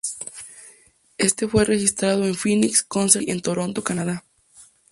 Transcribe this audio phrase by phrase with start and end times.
[1.19, 4.23] Este fue registrado en el Phoenix Concert Theatre en Toronto, Canadá.